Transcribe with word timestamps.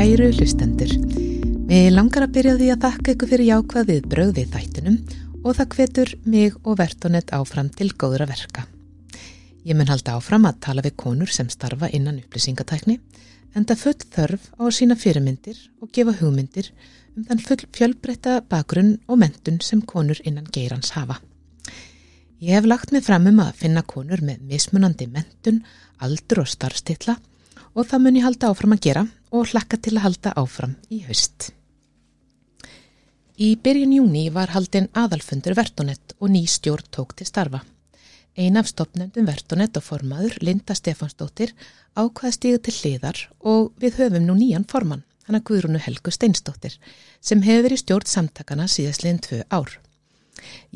Kæru 0.00 0.30
hlustendur, 0.32 0.88
við 1.68 1.90
langar 1.92 2.24
að 2.24 2.30
byrja 2.32 2.52
því 2.56 2.68
að 2.72 2.84
þakka 2.86 3.12
ykkur 3.12 3.28
fyrir 3.28 3.48
jákvæðið 3.50 4.06
bröðið 4.08 4.54
þættinum 4.54 4.94
og 5.44 5.58
það 5.58 5.74
hvetur 5.74 6.12
mig 6.24 6.56
og 6.62 6.78
Vertonet 6.80 7.34
áfram 7.36 7.68
til 7.76 7.90
góðra 8.00 8.24
verka. 8.30 8.64
Ég 9.60 9.76
mun 9.76 9.92
halda 9.92 10.14
áfram 10.16 10.48
að 10.48 10.62
tala 10.64 10.86
við 10.86 10.96
konur 11.04 11.28
sem 11.28 11.52
starfa 11.52 11.92
innan 11.92 12.16
upplýsingatækni 12.22 12.96
en 13.52 13.68
það 13.68 13.82
full 13.82 14.08
þörf 14.16 14.48
á 14.56 14.62
að 14.70 14.72
sína 14.78 14.96
fyrirmyndir 15.04 15.60
og 15.84 15.92
gefa 15.92 16.16
hugmyndir 16.22 16.72
um 17.12 17.28
þann 17.28 17.44
full 17.50 17.60
fjölbreytta 17.68 18.40
bakgrunn 18.48 18.96
og 19.04 19.20
mentun 19.20 19.60
sem 19.60 19.84
konur 19.84 20.24
innan 20.24 20.48
geirans 20.48 20.96
hafa. 20.96 21.20
Ég 22.40 22.56
hef 22.56 22.72
lagt 22.72 22.96
mig 22.96 23.04
fram 23.04 23.28
um 23.28 23.44
að 23.44 23.52
finna 23.66 23.84
konur 23.84 24.24
með 24.24 24.48
mismunandi 24.48 25.12
mentun, 25.12 25.60
aldur 26.00 26.46
og 26.46 26.54
starfstilla 26.56 27.20
og 27.76 27.84
það 27.84 28.06
mun 28.06 28.22
ég 28.24 28.30
halda 28.30 28.48
áfram 28.48 28.80
að 28.80 28.86
gera 28.88 29.08
og 29.30 29.50
hlakka 29.52 29.78
til 29.78 29.96
að 29.96 30.06
halda 30.06 30.34
áfram 30.40 30.76
í 30.90 31.02
haust. 31.06 31.50
Í 33.40 33.54
byrjun 33.56 33.94
júni 33.96 34.26
var 34.34 34.52
haldinn 34.52 34.90
aðalfundur 34.92 35.54
Vertonet 35.56 36.14
og 36.18 36.32
ný 36.34 36.42
stjórn 36.44 36.90
tók 36.92 37.14
til 37.16 37.28
starfa. 37.28 37.62
Ein 38.36 38.58
af 38.60 38.68
stopnendum 38.68 39.26
Vertonet 39.26 39.78
og 39.80 39.86
formaður 39.86 40.36
Linda 40.44 40.74
Stefansdóttir 40.76 41.54
ákvaði 41.96 42.36
stíðu 42.36 42.58
til 42.66 42.74
hliðar 42.76 43.22
og 43.40 43.70
við 43.80 43.96
höfum 44.02 44.26
nú 44.26 44.36
nýjan 44.36 44.68
formann, 44.68 45.06
hana 45.26 45.40
Guðrúnu 45.40 45.80
Helgu 45.80 46.12
Steinsdóttir, 46.12 46.76
sem 47.20 47.42
hefur 47.42 47.66
verið 47.68 47.82
stjórn 47.82 48.12
samtakana 48.12 48.68
síðastliðin 48.68 49.22
tvö 49.24 49.40
ár. 49.48 49.78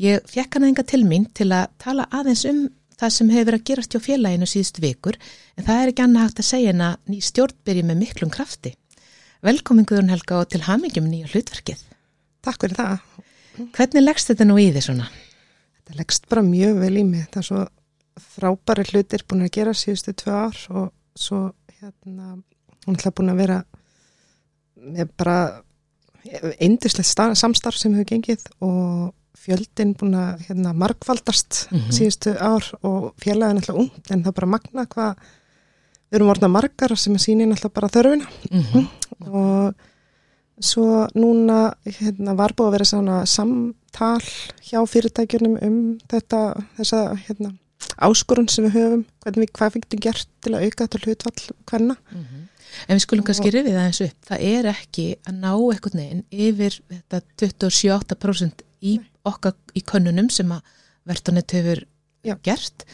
Ég 0.01 0.25
fekk 0.29 0.57
hana 0.57 0.71
enga 0.71 0.83
til 0.83 1.03
mín 1.05 1.29
til 1.37 1.51
að 1.53 1.69
tala 1.81 2.09
aðeins 2.11 2.45
um 2.49 2.65
það 2.99 3.13
sem 3.15 3.31
hefur 3.33 3.49
verið 3.49 3.61
að 3.61 3.67
gerast 3.69 3.95
hjá 3.95 4.01
félaginu 4.03 4.47
síðust 4.49 4.81
vikur 4.83 5.19
en 5.55 5.67
það 5.67 5.81
er 5.81 5.91
ekki 5.91 6.05
annað 6.05 6.27
hægt 6.27 6.41
að 6.41 6.49
segja 6.49 6.73
en 6.73 6.83
að 6.87 7.11
ný 7.11 7.19
stjórn 7.23 7.59
byrji 7.67 7.85
með 7.85 8.01
miklum 8.01 8.33
krafti. 8.33 8.73
Velkomin 9.45 9.87
Guðrún 9.89 10.13
Helga 10.13 10.41
og 10.41 10.49
til 10.51 10.63
hamingjum 10.65 11.09
nýja 11.11 11.29
hlutverkið. 11.33 11.83
Takk 12.45 12.63
fyrir 12.63 12.79
það. 12.79 12.95
Hvernig 13.75 14.05
leggst 14.05 14.31
þetta 14.31 14.47
nú 14.47 14.57
í 14.61 14.69
því 14.73 14.83
svona? 14.87 15.09
Þetta 15.77 15.99
leggst 15.99 16.29
bara 16.31 16.43
mjög 16.45 16.79
vel 16.81 16.95
í 16.97 17.03
mig. 17.07 17.27
Það 17.33 17.41
er 17.41 17.47
svo 17.49 17.63
frábæri 18.35 18.87
hlutir 18.89 19.25
búin 19.27 19.45
að 19.45 19.53
gera 19.59 19.75
síðustu 19.75 20.15
tvö 20.15 20.39
ár 20.47 20.59
og 20.71 20.89
svo 21.19 21.41
hérna, 21.75 22.37
hún 22.87 22.97
ætla 22.97 23.13
búin 23.15 23.33
að 23.33 23.41
vera 23.43 23.59
með 24.75 25.11
bara 25.19 25.37
eindislegt 26.59 27.37
samstarf 27.37 27.77
sem 27.77 27.93
hefur 27.95 28.09
gengið 28.15 28.47
og 28.65 29.13
fjöldin 29.39 29.93
búin 29.97 30.15
að 30.17 30.45
hérna, 30.47 30.73
markvaldast 30.73 31.65
mm 31.71 31.79
-hmm. 31.79 31.95
síðustu 31.97 32.35
ár 32.39 32.63
og 32.81 33.13
félagin 33.21 33.59
alltaf 33.61 33.75
ung 33.75 33.91
en 34.09 34.23
það 34.23 34.31
er 34.31 34.39
bara 34.39 34.53
magna 34.53 34.85
hvað 34.85 35.15
við 36.09 36.15
erum 36.19 36.31
orðna 36.33 36.47
margar 36.47 36.97
sem 36.97 37.13
er 37.13 37.19
sínin 37.19 37.51
alltaf 37.51 37.73
bara 37.73 37.89
þörfina 37.89 38.27
mm 38.51 38.61
-hmm. 38.61 38.87
og 39.27 39.73
svo 40.59 41.07
núna 41.15 41.75
hérna, 41.85 42.35
var 42.35 42.53
búið 42.55 42.67
að 42.67 42.71
vera 42.71 42.85
svona 42.85 43.25
samtal 43.25 44.23
hjá 44.63 44.79
fyrirtækjunum 44.87 45.57
um 45.61 45.99
þetta 46.07 46.63
þessa 46.77 47.17
hérna, 47.27 47.53
áskorun 47.97 48.49
sem 48.49 48.65
við 48.65 48.77
höfum 48.79 49.05
hvernig 49.23 49.45
við 49.45 49.53
hvað 49.57 49.73
fengtum 49.73 49.99
gert 49.99 50.27
til 50.41 50.53
að 50.53 50.63
auka 50.63 50.87
þetta 50.87 51.03
hlutvall 51.03 51.55
hverna 51.65 51.95
mm 52.11 52.21
-hmm. 52.21 52.45
En 52.87 52.97
við 52.97 53.05
skulum 53.05 53.25
kannski 53.25 53.51
rifið 53.53 53.77
það 53.77 53.87
eins 53.87 54.01
upp, 54.01 54.17
það 54.29 54.45
er 54.49 54.65
ekki 54.65 55.05
að 55.29 55.35
ná 55.39 55.51
eitthvað 55.55 55.97
neginn 55.99 56.23
yfir 56.31 56.81
þetta 56.91 57.21
27-8% 57.41 58.65
í 58.85 58.99
okkar 59.25 59.55
í 59.75 59.83
könnunum 59.85 60.29
sem 60.33 60.51
að 60.53 60.75
Vertonet 61.05 61.53
hefur 61.53 61.83
Já. 62.25 62.35
gert 62.45 62.85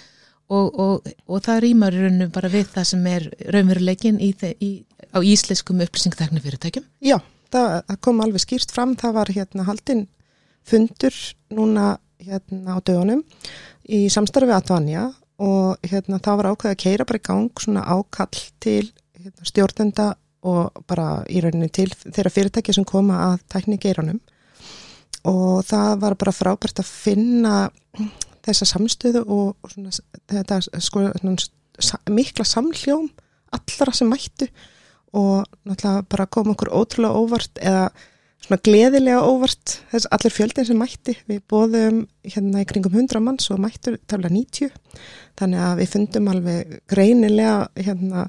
og, 0.52 0.72
og, 0.76 1.12
og 1.32 1.44
það 1.46 1.62
rýmar 1.66 1.96
í 1.96 2.02
rauninu 2.06 2.30
bara 2.36 2.52
við 2.52 2.72
það 2.74 2.88
sem 2.90 3.06
er 3.12 3.28
raunveruleikin 3.56 4.20
í, 4.20 4.32
í, 4.60 4.72
á 5.16 5.20
íslenskum 5.24 5.84
upplýsingtækni 5.86 6.44
fyrirtækjum. 6.44 6.88
Já, 7.00 7.18
það, 7.54 7.78
það 7.88 8.02
kom 8.08 8.24
alveg 8.26 8.44
skýrst 8.44 8.76
fram, 8.76 8.98
það 9.00 9.16
var 9.20 9.32
hérna 9.38 9.68
haldinn 9.70 10.06
fundur 10.68 11.16
núna 11.56 11.96
hérna 12.22 12.78
á 12.78 12.80
dögunum 12.86 13.24
í 13.90 14.06
samstarfi 14.14 14.54
Atvanja 14.54 15.08
og 15.42 15.88
hérna 15.88 16.20
það 16.22 16.42
var 16.42 16.52
ákveð 16.52 16.74
að 16.74 16.82
keira 16.84 17.08
bara 17.08 17.22
í 17.22 17.26
gang 17.26 17.64
svona 17.64 17.86
ákall 17.88 18.44
til 18.62 18.92
hérna, 19.18 19.48
stjórnenda 19.48 20.10
og 20.46 20.84
bara 20.90 21.22
í 21.30 21.42
rauninu 21.42 21.70
til 21.74 21.90
þeirra 22.04 22.34
fyrirtæki 22.34 22.76
sem 22.76 22.86
koma 22.88 23.20
að 23.32 23.42
tækni 23.54 23.80
geiranum 23.82 24.22
og 25.28 25.64
það 25.68 25.96
var 26.02 26.18
bara 26.20 26.34
frábært 26.36 26.82
að 26.82 26.92
finna 26.92 27.56
þessa 28.46 28.68
samstöðu 28.72 29.24
og, 29.30 29.72
svona, 29.74 29.92
þetta 30.32 30.62
sko 30.82 31.08
mikla 32.10 32.46
samhljóm 32.48 33.10
allra 33.54 33.94
sem 33.94 34.10
mættu 34.10 34.48
og 35.18 35.44
náttúrulega 35.68 36.08
bara 36.10 36.30
kom 36.32 36.54
okkur 36.54 36.72
ótrúlega 36.72 37.20
óvart 37.20 37.60
eða 37.60 37.90
svona 38.42 38.62
gleðilega 38.66 39.22
óvart 39.28 39.76
þess 39.92 40.10
allir 40.16 40.34
fjöldin 40.34 40.68
sem 40.68 40.80
mætti. 40.80 41.16
Við 41.30 41.42
bóðum 41.52 42.06
hérna 42.26 42.64
í 42.64 42.68
kringum 42.70 42.96
100 42.96 43.22
manns 43.24 43.52
og 43.54 43.62
mættur 43.62 44.00
tala 44.10 44.32
90 44.32 44.72
þannig 45.40 45.66
að 45.68 45.76
við 45.82 45.92
fundum 45.94 46.32
alveg 46.32 46.80
greinilega 46.90 47.68
hérna 47.78 48.26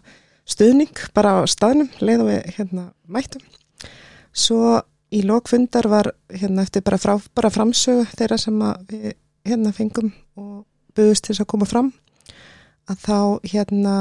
stuðning 0.49 1.05
bara 1.17 1.39
á 1.41 1.49
staðnum 1.49 1.91
leið 2.03 2.25
og 2.25 2.31
við 2.33 2.57
hérna 2.59 2.89
mættum. 3.07 3.45
Svo 4.33 4.81
í 5.13 5.23
lokfundar 5.27 5.89
var 5.93 6.13
hérna 6.33 6.65
eftir 6.67 6.85
bara 6.87 7.01
frábara 7.01 7.51
framsögu 7.53 8.07
þeirra 8.17 8.39
sem 8.41 8.65
við 8.89 9.13
hérna 9.47 9.73
fengum 9.77 10.13
og 10.39 10.65
buðust 10.97 11.27
til 11.27 11.35
þess 11.35 11.45
að 11.45 11.53
koma 11.53 11.69
fram 11.69 11.93
að 12.91 13.05
þá 13.07 13.19
hérna 13.53 13.95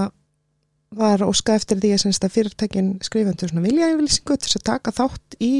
var 0.91 1.23
óska 1.23 1.55
eftir 1.55 1.79
því 1.79 1.93
að 1.95 2.33
fyrirtækin 2.33 2.89
skrifandur 3.03 3.51
svona 3.51 3.63
viljæfylsingu 3.63 4.37
til 4.37 4.57
að 4.57 4.67
taka 4.67 4.91
þátt 4.95 5.37
í 5.39 5.53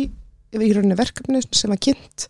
í 0.59 0.73
rauninni 0.75 0.97
verkefni 0.99 1.41
sem 1.45 1.71
var 1.71 1.79
kynnt. 1.81 2.27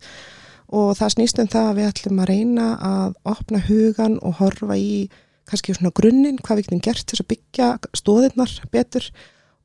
Og 0.72 0.94
það 0.96 1.14
snýstum 1.16 1.50
það 1.52 1.68
að 1.68 1.78
við 1.78 1.88
ætlum 1.90 2.22
að 2.22 2.30
reyna 2.30 2.66
að 2.86 3.16
opna 3.28 3.60
hugan 3.66 4.16
og 4.22 4.38
horfa 4.38 4.78
í 4.78 5.10
kannski 5.50 5.74
svona 5.76 5.92
grunninn, 5.92 6.38
hvað 6.40 6.60
við 6.60 6.68
getum 6.68 6.84
gert 6.86 7.06
til 7.10 7.18
að 7.18 7.28
byggja 7.32 7.68
stóðirnar 7.98 8.54
betur 8.72 9.08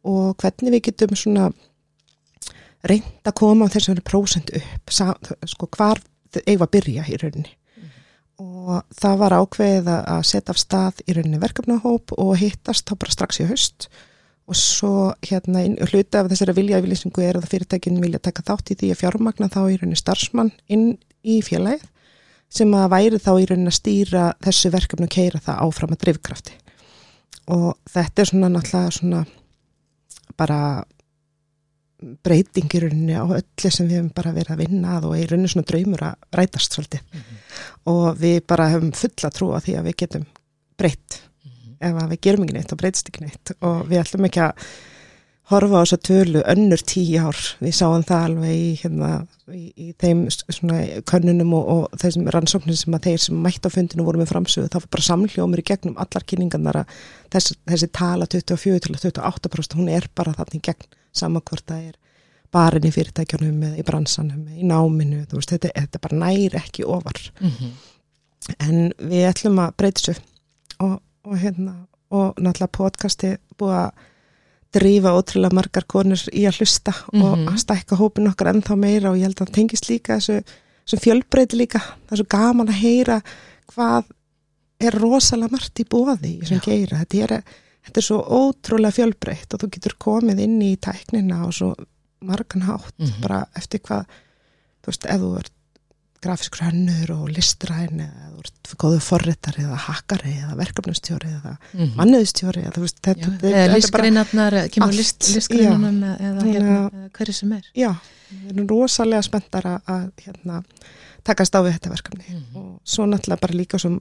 og 0.07 0.33
hvernig 0.41 0.73
við 0.73 0.83
getum 0.89 1.13
svona 1.15 1.51
reynd 2.85 3.25
að 3.25 3.37
koma 3.39 3.67
á 3.67 3.73
þessu 3.73 3.95
prósent 4.05 4.51
upp. 4.53 4.91
Sko 4.91 5.69
hvar 5.73 6.01
eigum 6.45 6.67
að 6.67 6.73
byrja 6.75 7.07
í 7.07 7.17
rauninni. 7.21 7.53
Mm. 7.77 7.89
og 8.43 8.83
það 8.93 9.15
var 9.21 9.35
ákveðið 9.39 9.87
að 9.95 10.21
setja 10.29 10.53
af 10.53 10.61
stað 10.61 11.01
í 11.07 11.15
rauninni 11.17 11.41
verkefnahóp 11.41 12.13
og 12.17 12.35
hittast 12.37 12.85
þá 12.85 12.93
bara 13.01 13.15
strax 13.15 13.41
í 13.41 13.47
höst 13.49 13.87
og 14.47 14.55
svo 14.55 14.91
hérna 15.25 15.63
hluti 15.89 16.19
af 16.19 16.29
þessari 16.31 16.55
viljavílýsingu 16.55 17.23
er 17.23 17.39
að 17.39 17.49
fyrirtækinn 17.51 18.01
vilja 18.03 18.21
taka 18.23 18.45
þátt 18.47 18.71
í 18.71 18.77
því 18.79 18.91
að 18.93 19.01
fjármagna 19.01 19.49
þá 19.51 19.61
í 19.65 19.79
rauninni 19.79 19.99
starfsmann 19.99 20.53
inn 20.71 20.87
í 21.25 21.41
félagið 21.43 21.83
sem 22.47 22.71
að 22.77 22.91
væri 22.93 23.19
þá 23.19 23.31
í 23.33 23.47
rauninni 23.49 23.73
að 23.73 23.79
stýra 23.79 24.27
þessu 24.45 24.71
verkefnu 24.71 25.09
og 25.09 25.15
keira 25.17 25.43
það 25.43 25.63
áfram 25.65 25.95
að 25.95 26.03
drivkrafti 26.05 26.55
og 27.57 27.67
þetta 27.91 28.23
er 28.23 28.31
svona 28.31 28.51
náttúrulega 28.53 28.95
svona 28.99 29.25
bara 30.39 30.61
breytingirunni 31.97 33.15
á 33.17 33.25
öllu 33.25 33.71
sem 33.73 33.87
við 33.87 33.97
hefum 33.97 34.09
bara 34.15 34.33
verið 34.35 34.53
að 34.53 34.61
vinna 34.65 34.97
að 34.97 35.07
og 35.09 35.15
er 35.17 35.31
rauninu 35.31 35.49
svona 35.49 35.69
draumur 35.71 36.03
að 36.05 36.37
rætast 36.37 36.75
svolítið 36.75 37.01
mm 37.01 37.21
-hmm. 37.21 37.39
og 37.93 38.19
við 38.21 38.37
bara 38.47 38.69
hefum 38.69 38.91
fulla 38.91 39.31
trú 39.33 39.47
á 39.57 39.59
því 39.59 39.77
að 39.77 39.87
við 39.87 39.95
getum 40.01 40.25
breytt 40.77 41.21
mm 41.21 41.51
-hmm. 41.51 41.73
ef 41.79 42.03
að 42.03 42.09
við 42.09 42.21
gerum 42.21 42.43
ekki 42.43 42.53
neitt 42.53 42.71
og 42.71 42.77
breytst 42.77 43.09
ekki 43.09 43.23
neitt 43.25 43.51
og 43.61 43.89
við 43.89 43.99
ætlum 43.99 44.25
ekki 44.25 44.39
að 44.39 44.53
horfa 45.51 45.79
á 45.79 45.81
þess 45.83 45.95
að 45.95 46.05
tölu 46.09 46.41
önnur 46.53 46.83
tíu 46.91 47.21
ár. 47.23 47.41
Við 47.63 47.75
sáum 47.77 48.03
það 48.07 48.25
alveg 48.27 48.55
í, 48.55 48.71
hérna, 48.81 49.11
í, 49.53 49.61
í 49.79 49.87
þeim 50.01 50.25
svona 50.33 50.79
könnunum 51.07 51.53
og, 51.55 51.69
og 51.73 52.01
þessum 52.01 52.27
rannsóknum 52.35 52.77
sem 52.77 52.97
að 52.97 53.07
þeir 53.07 53.23
sem 53.23 53.39
mætt 53.45 53.67
á 53.67 53.71
fundinu 53.71 54.07
voru 54.07 54.21
með 54.21 54.33
framsögu. 54.33 54.71
Það 54.73 54.83
var 54.83 54.91
bara 54.97 55.07
samljómur 55.07 55.63
í 55.63 55.67
gegnum 55.69 56.01
allar 56.03 56.25
kynningarnar 56.27 56.81
að 56.81 56.97
þess, 57.35 57.55
þessi 57.71 57.89
tala 57.95 58.27
24 58.33 58.83
til 58.83 58.97
28% 58.97 59.77
hún 59.79 59.93
er 59.93 60.09
bara 60.15 60.35
þannig 60.35 60.65
gegn. 60.67 60.91
Samankvort 61.17 61.71
að 61.73 61.87
er 61.93 61.95
barinn 62.53 62.87
í 62.87 62.93
fyrirtækjunum 62.93 63.63
eða 63.69 63.79
í 63.79 63.85
bransanum 63.87 64.43
eða 64.47 64.59
í 64.59 64.67
náminu, 64.67 65.23
veist, 65.31 65.51
þetta, 65.51 65.71
þetta 65.75 66.01
bara 66.03 66.19
næri 66.21 66.59
ekki 66.59 66.85
ofar. 66.87 67.19
Mm 67.39 67.55
-hmm. 67.55 67.71
en 68.67 69.09
við 69.09 69.29
ætlum 69.31 69.59
að 69.63 69.73
breyta 69.79 70.01
þessu. 70.01 70.21
Og, 70.83 70.99
og 71.23 71.39
hérna 71.39 71.73
og 72.11 72.37
náttúrulega 72.39 72.71
podcasti 72.77 73.33
búið 73.59 73.79
að 73.81 74.05
drífa 74.73 75.13
ótrúlega 75.15 75.55
margar 75.55 75.85
konur 75.87 76.21
í 76.33 76.45
að 76.47 76.59
hlusta 76.59 76.91
mm 76.91 77.21
-hmm. 77.21 77.23
og 77.25 77.37
mhm. 77.37 77.47
að 77.53 77.61
stækka 77.63 77.95
hópin 77.95 78.27
okkar 78.27 78.51
ennþá 78.53 78.75
meira 78.75 79.11
og 79.11 79.17
ég 79.17 79.27
held 79.27 79.41
að 79.41 79.47
það 79.47 79.55
tengist 79.55 79.89
líka 79.89 80.17
þessu, 80.17 80.43
þessu 80.83 81.03
fjölbreyti 81.03 81.57
líka, 81.57 81.79
það 81.79 82.11
er 82.11 82.17
svo 82.17 82.27
gaman 82.29 82.69
að 82.69 82.81
heyra 82.81 83.21
hvað 83.73 84.03
er 84.79 84.93
rosalega 84.93 85.51
margt 85.51 85.79
í 85.79 85.85
bóði 85.89 86.35
í 86.35 86.39
þessum 86.41 86.61
geira, 86.61 86.99
þetta 87.01 87.23
er 87.23 87.43
þetta 87.87 87.99
er 88.01 88.07
svo 88.09 88.19
ótrúlega 88.21 88.97
fjölbreytt 88.97 89.53
og 89.53 89.61
þú 89.61 89.69
getur 89.75 89.95
komið 89.97 90.39
inn 90.43 90.61
í 90.61 90.75
tæknina 90.75 91.45
og 91.47 91.53
svo 91.53 91.75
margan 92.21 92.61
hátt 92.67 92.99
mm 92.99 93.05
-hmm. 93.05 93.21
bara 93.21 93.45
eftir 93.55 93.79
hvað 93.79 94.05
þú 94.81 94.91
veist, 94.91 95.05
ef 95.05 95.21
þú 95.21 95.37
ert 95.39 95.53
grafísk 96.27 96.59
hönnur 96.61 97.13
og 97.15 97.29
listræn 97.33 98.03
eða 98.03 98.25
góðu 98.77 98.99
forritar 99.01 99.55
eða 99.57 99.77
hakkari 99.87 100.33
eða 100.43 100.57
verkefnustjóri 100.59 101.29
eða 101.39 101.53
Mhm. 101.73 101.95
manniðustjóri 101.97 102.65
eða 102.67 102.81
veist, 102.83 102.99
þetta, 103.01 103.31
Já, 103.41 103.55
eða 103.63 103.73
listgreinarnar, 103.77 104.57
kemur 104.75 104.93
list, 104.93 105.23
listgreinunum 105.33 106.03
eða, 106.03 106.19
eða, 106.19 106.39
Þannig 106.41 106.53
hérna, 106.59 106.77
eða 106.91 107.09
hverju 107.17 107.33
sem 107.33 107.51
er. 107.57 107.63
já, 107.75 107.89
við 108.31 108.51
erum 108.53 108.67
rosalega 108.67 109.23
spenntar 109.23 109.63
að, 109.63 109.81
að 109.87 110.11
hérna, 110.27 110.63
takast 111.23 111.55
á 111.55 111.59
við 111.63 111.73
þetta 111.79 111.93
verkefni 111.95 112.27
Mhm. 112.35 112.55
og 112.57 112.79
svo 112.85 113.05
náttúrulega 113.07 113.41
bara 113.41 113.53
líka 113.53 113.79
sem 113.79 113.99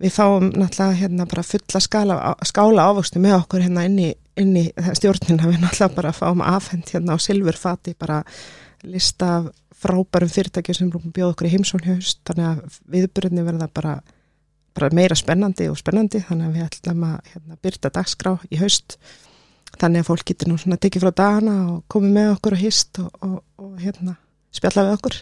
við 0.00 0.12
fáum 0.16 0.50
náttúrulega 0.52 0.96
hérna 1.02 1.28
bara 1.28 1.42
fulla 1.42 1.80
skala, 1.80 2.34
skála 2.44 2.88
ávöxtu 2.90 3.20
með 3.20 3.36
okkur 3.44 3.60
hérna 3.62 3.84
inn 3.84 3.98
í, 3.98 4.14
inn 4.36 4.56
í 4.56 4.72
stjórnina 4.96 5.44
við 5.46 5.60
náttúrulega 5.60 5.94
bara 5.94 6.12
fáum 6.12 6.40
afhend 6.42 6.84
hérna 6.90 7.14
á 7.14 7.18
silfurfati 7.20 7.94
bara 7.98 8.24
lista 8.86 9.30
af 9.38 9.50
frábærum 9.80 10.30
fyrirtækjum 10.32 10.76
sem 10.76 10.90
bjóð 10.92 11.32
okkur 11.32 11.48
í 11.48 11.52
heimsón 11.54 11.84
haust 11.86 12.20
þannig 12.28 12.48
að 12.50 12.78
viðbyrðinni 12.94 13.44
verða 13.46 13.68
bara, 13.72 13.94
bara 14.76 14.90
meira 14.96 15.16
spennandi 15.18 15.68
og 15.72 15.78
spennandi 15.80 16.20
þannig 16.28 16.48
að 16.50 16.56
við 16.58 16.66
ætlum 16.68 17.04
að 17.08 17.18
hérna, 17.32 17.58
byrta 17.64 17.92
dagskrá 17.96 18.34
í 18.50 18.60
haust 18.60 18.98
þannig 19.80 20.02
að 20.02 20.10
fólk 20.10 20.26
getur 20.28 20.50
nú 20.50 20.58
svona 20.60 20.80
tekið 20.80 21.06
frá 21.06 21.14
dagana 21.22 21.56
og 21.76 21.84
komið 21.92 22.16
með 22.18 22.32
okkur 22.34 22.56
á 22.56 22.58
hist 22.60 23.00
og, 23.02 23.10
og, 23.24 23.38
og 23.62 23.76
hérna 23.80 24.16
spjalla 24.50 24.86
við 24.88 24.96
okkur 24.98 25.16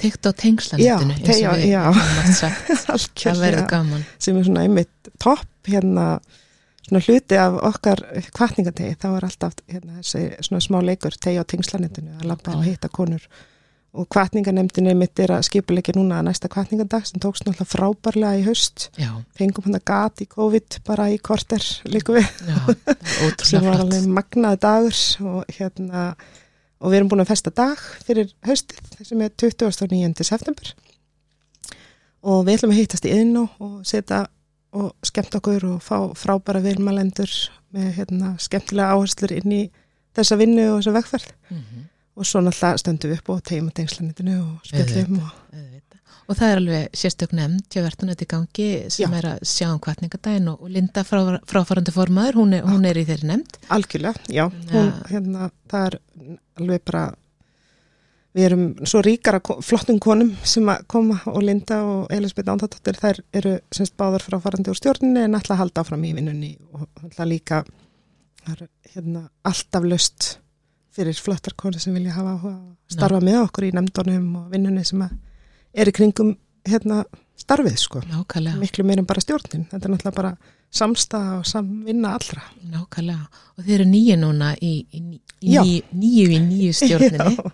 Tekt 0.00 0.26
á 0.26 0.30
tengslanetinu, 0.32 1.16
Já, 1.36 1.50
og 1.52 1.64
já. 1.68 1.82
sagt. 2.32 2.70
Það 3.20 3.42
verður 3.44 3.66
gaman. 3.68 4.06
sem 4.18 4.38
er 4.40 4.46
svona 4.48 4.64
einmitt 4.64 5.10
topp 5.20 5.68
hérna 5.68 6.06
svona 6.90 7.04
hluti 7.06 7.38
af 7.38 7.56
okkar 7.70 8.02
kvartningategi 8.34 8.98
þá 8.98 9.06
er 9.12 9.28
alltaf 9.28 9.54
hérna, 9.70 10.00
þessi 10.00 10.26
svona 10.48 10.64
smá 10.64 10.80
leikur 10.82 11.14
tegi 11.16 11.38
á 11.38 11.46
tengslanetinu 11.46 12.18
að 12.18 12.28
labba 12.32 12.56
og 12.58 12.66
hitta 12.66 12.90
konur. 12.92 13.22
Og 13.90 14.06
kvartninganemdini 14.06 14.92
mitt 14.94 15.18
er 15.18 15.32
að 15.34 15.48
skipuleiki 15.48 15.96
núna 15.96 16.20
næsta 16.22 16.46
kvartningadag 16.50 17.08
sem 17.08 17.22
tókst 17.22 17.42
náttúrulega 17.42 17.70
frábærlega 17.72 18.38
í 18.38 18.44
haust. 18.46 18.86
Já, 18.98 19.10
fengum 19.34 19.66
hann 19.66 19.78
að 19.80 19.86
gat 19.90 20.22
í 20.22 20.28
COVID 20.30 20.78
bara 20.86 21.08
í 21.10 21.16
korter 21.18 21.64
líku 21.90 22.14
við. 22.14 22.28
Sem 23.42 23.66
var 23.66 23.82
alveg 23.82 24.06
magnaði 24.06 24.62
dagur 24.62 25.00
og 25.32 25.56
hérna 25.56 26.04
og 26.80 26.92
við 26.92 27.00
erum 27.00 27.10
búin 27.10 27.24
að 27.24 27.32
festa 27.32 27.50
dag 27.50 27.82
fyrir 28.06 28.30
haustið 28.46 29.02
sem 29.08 29.26
er 29.26 29.34
29. 29.34 30.26
september. 30.26 30.70
Og 32.20 32.44
við 32.46 32.60
ætlum 32.60 32.76
að 32.76 32.82
hittast 32.84 33.10
í 33.10 33.16
yðnú 33.16 33.48
og 33.58 33.74
setja 33.88 34.28
og 34.72 34.92
skemmt 35.02 35.34
okkur 35.34 35.64
og 35.74 35.80
fá 35.82 35.96
frábæra 36.14 36.62
vilmalendur 36.62 37.32
með 37.74 37.92
hérna, 37.98 38.34
skemmtilega 38.38 38.94
áherslur 38.94 39.32
inn 39.32 39.52
í 39.52 39.62
þessa 40.16 40.36
vinnu 40.38 40.68
og 40.74 40.80
þessa 40.82 40.96
vegferð 40.98 41.30
Mhm, 41.50 41.84
og 42.16 42.24
svo 42.26 42.40
náttúrulega 42.42 42.78
stöndum 42.82 43.10
við 43.10 43.18
upp 43.18 43.28
og 43.30 43.42
tegjum 43.42 43.68
að 43.70 43.74
tengslanitinu 43.80 44.38
og 44.40 44.66
spjöllum 44.66 45.20
og. 45.22 45.30
Og 46.30 46.36
það 46.38 46.50
er 46.52 46.58
alveg 46.60 46.90
sérstök 46.94 47.32
nefnd 47.34 47.64
hjá 47.74 47.82
verðunat 47.82 48.20
í 48.22 48.26
gangi 48.30 48.66
sem 48.94 49.10
Já. 49.10 49.16
er 49.18 49.26
að 49.32 49.40
sjá 49.50 49.66
um 49.72 49.80
kvartningadaginn 49.82 50.48
og 50.52 50.60
Linda 50.70 51.02
frá, 51.02 51.40
fráfarandi 51.50 51.90
formaður, 51.90 52.34
hún 52.38 52.52
er, 52.54 52.62
hún 52.62 52.84
er 52.86 52.94
í 53.00 53.04
þeirri 53.08 53.26
nefnd. 53.26 53.56
algjörlega, 53.68 54.14
Já. 54.30 54.44
hún, 54.70 54.92
hérna, 55.10 55.50
það 55.68 55.86
er 55.88 55.98
alveg 56.60 56.84
bara 56.86 57.02
við 58.36 58.46
erum 58.46 58.64
svo 58.86 59.00
ríkara 59.02 59.40
flottum 59.64 59.98
konum 60.02 60.32
sem 60.46 60.68
að 60.70 60.84
koma 60.90 61.18
og 61.30 61.40
Linda 61.42 61.80
og 61.86 62.12
Elisabeth 62.14 62.52
Ánþáttur 62.52 62.98
þær 63.00 63.22
eru 63.40 63.56
semst 63.74 63.96
báðar 63.98 64.22
frá 64.22 64.38
farandi 64.42 64.70
úr 64.70 64.78
stjórninni 64.78 65.24
en 65.26 65.38
að 65.38 65.56
halda 65.58 65.82
áfram 65.82 66.04
í 66.06 66.12
vinnunni 66.14 66.52
og 66.74 66.86
ætla 67.08 67.26
líka 67.26 67.64
er 68.50 68.68
hérna 68.94 69.24
alltaf 69.46 69.86
löst 69.86 70.28
fyrir 70.94 71.18
flottar 71.18 71.56
konur 71.58 71.82
sem 71.82 71.94
vilja 71.94 72.14
hafa 72.14 72.36
að 72.52 72.60
starfa 72.90 73.20
með 73.24 73.40
okkur 73.42 73.66
í 73.66 73.74
nefndunum 73.74 74.30
og 74.42 74.54
vinnunni 74.54 74.86
sem 74.86 75.02
er 75.02 75.90
í 75.90 75.94
kringum 75.94 76.36
hérna 76.66 77.02
starfið 77.40 77.76
sko 77.80 78.02
Nákvæmlega, 78.04 78.60
miklu 78.60 78.86
meir 78.86 79.02
en 79.02 79.08
bara 79.10 79.22
stjórnin 79.22 79.66
þetta 79.70 79.86
er 79.86 79.94
náttúrulega 79.94 80.16
bara 80.16 80.34
samstaða 80.70 81.40
og 81.40 81.46
samvinna 81.50 82.14
allra 82.14 82.44
nákvæmlega. 82.62 83.26
Og 83.58 83.64
þeir 83.64 83.80
eru 83.80 83.88
nýju 83.90 84.16
núna 84.20 84.52
í 84.62 84.74
nýju 84.94 86.28
í 86.30 86.38
nýju 86.44 86.76
stjórninni. 86.78 87.34
Já. 87.40 87.50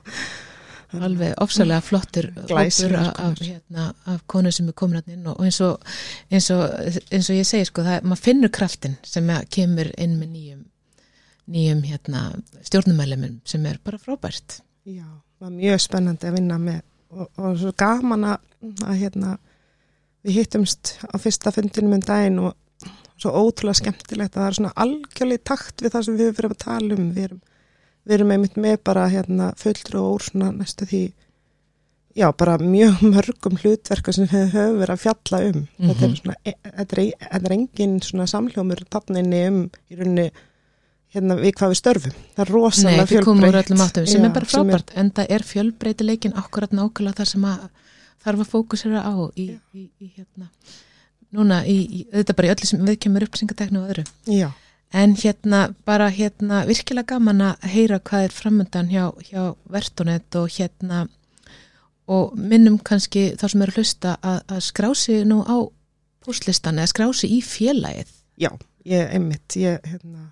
Alveg 0.95 1.35
ofsalega 1.43 1.83
flottur 1.83 2.31
hópur 2.37 2.95
af, 3.01 3.41
hérna, 3.41 3.91
af 4.07 4.23
konur 4.31 4.55
sem 4.55 4.69
er 4.71 4.77
komin 4.79 5.03
inn 5.11 5.27
og 5.27 5.43
eins 5.43 5.59
og, 5.65 5.83
eins 6.31 6.51
og, 6.55 6.63
eins 7.11 7.31
og 7.31 7.37
ég 7.37 7.49
segi 7.49 7.67
sko, 7.69 7.85
það, 7.87 8.07
maður 8.07 8.25
finnur 8.29 8.53
kraftin 8.55 8.97
sem 9.07 9.31
kemur 9.51 9.91
inn 9.99 10.19
með 10.21 10.33
nýjum 10.37 10.65
nýjum 11.47 11.83
hérna, 11.87 12.29
stjórnumælimum 12.67 13.41
sem 13.47 13.67
er 13.67 13.79
bara 13.85 13.99
frábært. 14.03 14.61
Já, 14.87 15.07
það 15.39 15.47
var 15.47 15.55
mjög 15.55 15.83
spennandi 15.83 16.29
að 16.29 16.39
vinna 16.41 16.59
með 16.63 16.81
og, 17.15 17.29
og 17.39 17.59
svo 17.61 17.73
gaman 17.79 18.27
að, 18.33 18.39
að 18.85 19.03
hérna, 19.03 19.35
við 20.27 20.41
hittumst 20.41 20.97
á 21.07 21.15
fyrsta 21.23 21.53
fundinum 21.55 21.99
um 21.99 22.07
daginn 22.07 22.41
og 22.43 22.57
svo 23.17 23.33
ótrúlega 23.33 23.81
skemmtilegt 23.81 24.35
að 24.35 24.43
það 24.43 24.49
er 24.49 24.59
svona 24.59 24.73
algjörlega 24.85 25.47
takt 25.53 25.85
við 25.85 25.95
það 25.95 26.07
sem 26.07 26.19
við 26.19 26.31
höfum 26.31 26.41
verið 26.41 26.57
að 26.57 26.65
tala 26.65 26.97
um. 26.99 27.07
Við 27.17 27.29
erum, 27.29 27.45
við 28.07 28.15
erum 28.19 28.31
einmitt 28.37 28.57
með 28.57 28.77
bara 28.87 29.09
hérna, 29.11 29.53
fulltrú 29.59 30.01
og 30.03 30.17
úr 30.19 30.23
svona 30.31 30.51
næstu 30.55 30.87
því 30.87 31.01
já, 32.17 32.31
bara 32.39 32.57
mjög 32.63 33.01
mörgum 33.15 33.57
hlutverka 33.61 34.13
sem 34.15 34.27
við 34.31 34.53
höfum 34.55 34.79
verið 34.81 34.95
að 34.95 35.03
fjalla 35.05 35.41
um. 35.51 35.63
Þetta, 35.79 36.03
er 36.03 36.09
Mhm. 36.09 36.19
svona, 36.21 36.37
e- 36.47 36.59
þetta, 36.65 36.99
er, 37.03 37.31
þetta 37.33 37.47
er 37.51 37.57
engin 37.59 37.97
svona 38.01 38.27
samhljómur 38.31 38.85
tanninni 38.91 39.41
um 39.51 39.59
í 39.91 39.99
rauninni 39.99 40.29
hérna 41.17 41.37
við 41.41 41.53
hvað 41.59 41.71
við 41.73 41.79
störfum. 41.81 42.15
Það 42.37 42.43
er 42.45 42.51
Nei, 42.51 42.57
rosalega 42.57 43.03
úr 43.03 43.11
fjölbreytt. 43.13 43.71
áttum 43.81 44.07
sem 44.07 44.23
Já, 44.23 44.27
er 44.27 44.33
bara 44.35 44.47
frábært 44.51 44.91
en 44.97 45.11
það 45.11 45.31
er 45.37 45.43
fjölbreytileikin 45.51 46.35
akkurat 46.37 46.71
nákvæmlega 46.77 47.21
það 47.21 47.29
sem 47.35 47.45
að 47.45 47.69
þarf 48.27 48.41
að 48.43 48.51
fókusera 48.53 49.01
á 49.07 49.15
í, 49.37 49.47
í, 49.75 49.85
í 50.03 50.11
hérna 50.17 50.49
núna 51.37 51.61
í, 51.69 52.07
auðvitað 52.13 52.37
bara 52.37 52.49
í 52.49 52.53
öllu 52.55 52.67
sem 52.67 52.85
við 52.87 52.99
kemur 53.05 53.25
upplýsingateknu 53.27 53.81
og 53.83 53.91
öðru. 53.93 54.05
Já, 54.31 54.49
En 54.97 55.13
hérna, 55.13 55.75
bara 55.85 56.09
hérna, 56.09 56.63
virkilega 56.65 57.17
gaman 57.17 57.43
að 57.51 57.65
heyra 57.69 57.99
hvað 58.01 58.27
er 58.27 58.33
framöndan 58.33 58.87
hjá, 58.89 59.11
hjá 59.29 59.43
Vertonet 59.69 60.39
og 60.41 60.49
hérna, 60.55 61.03
og 62.09 62.37
minnum 62.39 62.79
kannski 62.81 63.27
þá 63.37 63.45
sem 63.53 63.65
eru 63.67 63.75
hlusta 63.77 64.15
að, 64.23 64.39
að 64.55 64.63
skrási 64.65 65.19
nú 65.29 65.43
á 65.45 65.69
púslistan 66.25 66.81
eða 66.81 66.93
skrási 66.95 67.29
í 67.29 67.43
félagið. 67.45 68.15
já, 68.41 68.51
ég 68.89 69.13
einmitt, 69.13 69.59
ég 69.61 69.85
hérna, 69.85 70.31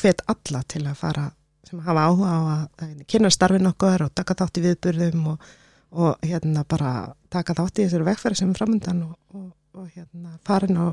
hvet 0.00 0.24
alla 0.30 0.62
til 0.64 0.86
að 0.86 0.96
fara 1.02 1.26
sem 1.68 1.84
hafa 1.84 2.06
áhuga 2.08 2.32
á 2.32 2.40
að, 2.40 2.64
að 2.80 3.04
kynna 3.12 3.30
starfin 3.34 3.68
okkur 3.68 4.06
og 4.06 4.14
taka 4.16 4.38
þátt 4.40 4.60
í 4.60 4.64
viðburðum 4.64 5.26
og, 5.34 5.46
og 5.92 6.24
hérna 6.24 6.64
bara 6.64 6.94
taka 7.28 7.56
þátt 7.58 7.82
í 7.82 7.84
þessari 7.84 8.08
vegferði 8.08 8.40
sem 8.40 8.54
er 8.54 8.60
framöndan 8.62 9.04
og, 9.04 9.14
og, 9.36 9.52
og 9.76 9.92
hérna 9.92 10.38
farin 10.48 10.80
á, 10.80 10.86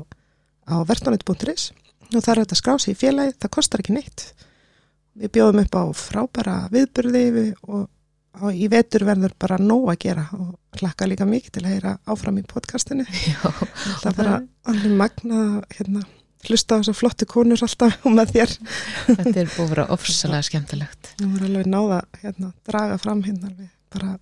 á 0.68 0.74
vertonet.is 0.84 1.70
og 2.12 2.20
það 2.22 2.32
er 2.34 2.42
þetta 2.44 2.60
skrási 2.62 2.92
í 2.92 2.98
félagið, 2.98 3.36
það 3.42 3.54
kostar 3.58 3.82
ekki 3.82 3.96
neitt. 3.96 4.26
Við 5.16 5.32
bjóðum 5.36 5.62
upp 5.64 5.76
á 5.80 5.84
frábæra 5.96 6.56
viðburði 6.72 7.24
við, 7.34 7.52
og 7.66 7.86
og 8.44 8.52
í 8.52 8.66
vetur 8.68 9.06
verður 9.08 9.32
bara 9.40 9.56
nóg 9.56 9.86
að 9.92 9.98
gera 10.04 10.26
og 10.36 10.80
hlakka 10.80 11.06
líka 11.08 11.24
mikið 11.28 11.54
til 11.54 11.62
að 11.64 11.70
heyra 11.72 11.92
áfram 12.12 12.36
í 12.40 12.44
podcastinu. 12.44 13.06
Já, 13.30 13.40
Það 14.02 14.10
er 14.10 14.18
bara 14.18 14.34
alveg 14.68 14.96
magna 15.00 15.38
hérna, 15.72 16.02
hlusta 16.46 16.76
á 16.76 16.78
þessar 16.82 16.98
flottu 16.98 17.28
konur 17.30 17.64
alltaf 17.64 17.96
og 18.04 18.12
með 18.18 18.34
þér. 18.36 18.54
þetta 19.08 19.32
er 19.32 19.52
búið 19.54 19.64
að 19.64 19.72
vera 19.72 19.86
ofsalega 19.96 20.48
skemmtilegt. 20.50 21.12
Nú 21.22 21.30
er 21.38 21.46
alveg 21.48 21.70
náða 21.72 22.02
hérna, 22.20 22.52
draga 22.68 23.00
fram 23.00 23.24
hérna 23.24 23.54
bara 23.96 24.18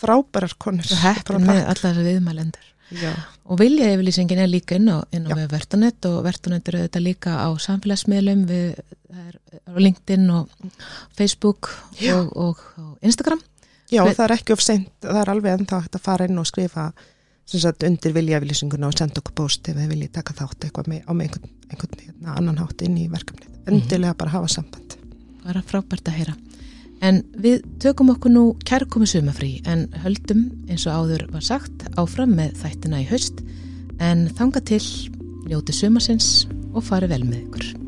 frábærar 0.00 0.56
konur. 0.56 0.86
Svo 0.88 1.02
heppin 1.04 1.44
með 1.44 1.60
alla 1.66 1.80
þessar 1.82 2.06
viðmælendur. 2.08 2.66
Já, 2.90 3.12
Og 3.50 3.58
vilja 3.60 3.86
yfirlýsingin 3.94 4.38
er 4.42 4.48
líka 4.50 4.74
inn 4.78 4.88
á, 4.90 5.02
inn 5.14 5.26
á 5.30 5.34
Vertonet 5.50 6.06
og 6.10 6.24
Vertonet 6.26 6.66
eru 6.68 6.80
þetta 6.84 7.02
líka 7.02 7.36
á 7.42 7.48
samfélagsmiðlum 7.58 8.42
við 8.48 8.80
það 9.10 9.28
er 9.28 9.78
LinkedIn 9.84 10.26
og 10.34 10.50
Facebook 11.16 11.70
og, 12.14 12.32
og, 12.36 12.58
og 12.78 12.98
Instagram. 13.02 13.40
já 13.90 14.02
Við- 14.06 14.16
það 14.18 14.24
er 14.26 14.34
ekki 14.36 14.52
of 14.54 14.60
seint, 14.62 14.90
það 15.02 15.20
er 15.22 15.30
alveg 15.34 15.56
ennþá 15.58 15.80
hægt 15.84 15.96
að 15.98 16.04
fara 16.08 16.26
inn 16.30 16.38
og 16.38 16.46
skrifa 16.46 16.92
sagt, 17.50 17.82
undir 17.82 18.12
viljafylýsinguna 18.14 18.86
og 18.86 18.94
senda 18.98 19.18
okkur 19.22 19.34
bóst 19.42 19.66
ef 19.68 19.74
við 19.76 19.88
viljið 19.90 20.12
taka 20.14 20.34
þátt 20.38 20.66
eitthvað 20.68 20.90
með, 20.92 21.00
á 21.02 21.12
með 21.12 21.24
einhvern, 21.26 21.50
einhvern 21.70 22.04
hérna, 22.04 22.36
annan 22.38 22.60
hátt 22.62 22.82
inn 22.86 22.98
í 22.98 23.08
verkefnið. 23.10 23.48
Endilega 23.66 24.14
bara 24.14 24.30
hafa 24.36 24.48
samband. 24.48 24.94
bara 25.44 25.62
frábært 25.66 26.06
að 26.06 26.18
heyra. 26.20 26.34
En 27.00 27.22
við 27.40 27.62
tökum 27.80 28.12
okkur 28.12 28.32
nú 28.34 28.44
kærkomi 28.68 29.08
sumafrí 29.08 29.54
en 29.68 29.86
höldum 30.02 30.50
eins 30.68 30.84
og 30.84 31.04
áður 31.06 31.26
var 31.32 31.46
sagt 31.46 31.86
áfram 32.00 32.36
með 32.36 32.58
þættina 32.60 33.00
í 33.00 33.08
haust 33.08 33.40
en 34.00 34.28
þanga 34.36 34.64
til 34.68 34.82
njóti 35.48 35.76
sumasins 35.76 36.48
og 36.74 36.84
fari 36.84 37.08
vel 37.10 37.24
með 37.24 37.46
ykkur. 37.46 37.79